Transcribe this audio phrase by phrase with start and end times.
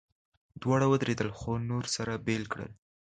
[0.61, 2.71] دواړه ودرېدل، خو نورو سره بېل کړل.